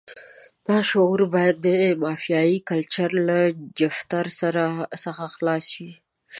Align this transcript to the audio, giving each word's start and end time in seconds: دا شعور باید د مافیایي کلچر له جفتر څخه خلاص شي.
دا 0.67 0.77
شعور 0.89 1.19
باید 1.35 1.55
د 1.65 1.67
مافیایي 2.03 2.59
کلچر 2.69 3.09
له 3.27 3.39
جفتر 3.79 4.25
څخه 5.03 5.25
خلاص 5.35 5.63
شي. 5.73 5.89